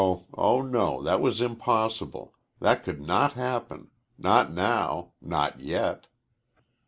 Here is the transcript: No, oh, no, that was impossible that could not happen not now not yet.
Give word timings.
No, 0.01 0.25
oh, 0.35 0.63
no, 0.63 1.03
that 1.03 1.21
was 1.21 1.41
impossible 1.41 2.33
that 2.59 2.83
could 2.83 2.99
not 2.99 3.33
happen 3.33 3.91
not 4.17 4.51
now 4.51 5.13
not 5.21 5.59
yet. 5.59 6.07